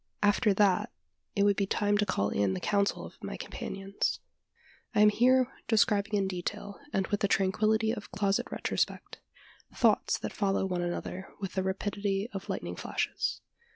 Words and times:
After 0.23 0.51
that, 0.55 0.91
it 1.35 1.43
would 1.43 1.55
be 1.55 1.67
time 1.67 1.95
to 1.99 2.07
call 2.07 2.29
in 2.29 2.55
the 2.55 2.59
counsel 2.59 3.05
of 3.05 3.23
my 3.23 3.37
companions. 3.37 4.19
I 4.95 5.01
am 5.01 5.09
here 5.09 5.53
describing 5.67 6.15
in 6.15 6.27
detail, 6.27 6.79
and 6.91 7.05
with 7.05 7.19
the 7.19 7.27
tranquillity 7.27 7.91
of 7.91 8.11
closet 8.11 8.47
retrospect, 8.51 9.19
thoughts 9.75 10.17
that 10.17 10.33
follow 10.33 10.65
one 10.65 10.81
another 10.81 11.27
with 11.39 11.53
the 11.53 11.61
rapidity 11.61 12.27
of 12.33 12.49
lightning 12.49 12.75
flashes. 12.77 13.41